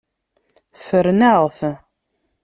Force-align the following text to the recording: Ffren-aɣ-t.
Ffren-aɣ-t. 0.79 1.59